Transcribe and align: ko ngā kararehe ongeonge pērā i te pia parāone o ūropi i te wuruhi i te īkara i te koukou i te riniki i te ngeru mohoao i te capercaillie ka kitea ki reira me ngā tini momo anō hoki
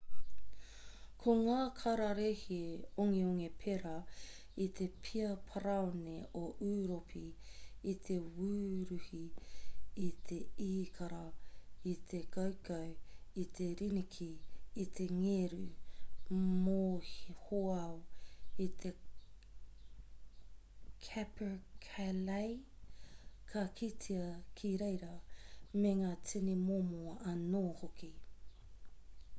ko 1.23 1.33
ngā 1.39 1.57
kararehe 1.79 2.55
ongeonge 3.01 3.49
pērā 3.63 3.91
i 4.63 4.65
te 4.77 4.85
pia 5.07 5.27
parāone 5.49 6.13
o 6.39 6.41
ūropi 6.67 7.21
i 7.91 7.93
te 8.07 8.17
wuruhi 8.37 9.19
i 10.05 10.07
te 10.31 10.39
īkara 10.67 11.19
i 11.93 11.93
te 12.13 12.21
koukou 12.37 12.89
i 13.43 13.45
te 13.59 13.67
riniki 13.83 14.29
i 14.85 14.87
te 15.01 15.07
ngeru 15.19 15.61
mohoao 16.39 17.93
i 18.67 18.67
te 18.85 18.93
capercaillie 21.09 22.59
ka 23.53 23.67
kitea 23.83 24.33
ki 24.61 24.73
reira 24.85 25.13
me 25.85 25.93
ngā 26.03 26.13
tini 26.33 26.61
momo 26.71 27.05
anō 27.35 27.63
hoki 27.83 28.13